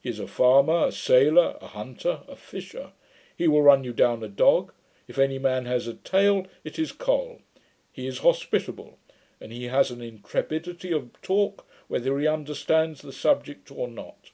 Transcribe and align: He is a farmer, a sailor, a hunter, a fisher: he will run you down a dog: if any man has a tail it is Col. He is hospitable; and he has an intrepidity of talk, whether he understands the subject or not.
He 0.00 0.08
is 0.08 0.20
a 0.20 0.28
farmer, 0.28 0.84
a 0.86 0.92
sailor, 0.92 1.58
a 1.60 1.66
hunter, 1.66 2.20
a 2.28 2.36
fisher: 2.36 2.92
he 3.36 3.48
will 3.48 3.62
run 3.62 3.82
you 3.82 3.92
down 3.92 4.22
a 4.22 4.28
dog: 4.28 4.72
if 5.08 5.18
any 5.18 5.36
man 5.36 5.64
has 5.66 5.88
a 5.88 5.94
tail 5.94 6.46
it 6.62 6.78
is 6.78 6.92
Col. 6.92 7.40
He 7.90 8.06
is 8.06 8.18
hospitable; 8.18 9.00
and 9.40 9.50
he 9.50 9.64
has 9.64 9.90
an 9.90 10.00
intrepidity 10.00 10.92
of 10.92 11.20
talk, 11.22 11.66
whether 11.88 12.16
he 12.20 12.28
understands 12.28 13.02
the 13.02 13.12
subject 13.12 13.68
or 13.72 13.88
not. 13.88 14.30